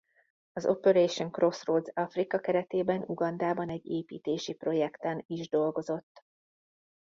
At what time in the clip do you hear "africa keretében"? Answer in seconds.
1.93-3.01